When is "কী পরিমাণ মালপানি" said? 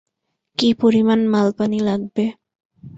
0.57-1.79